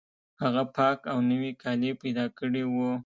[0.41, 2.89] هغه پاک او نوي کالي پیدا کړي وو